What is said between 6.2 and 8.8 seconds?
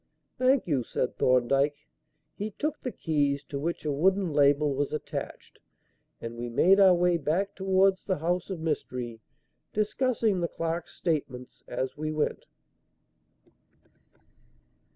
we made our way back towards the house of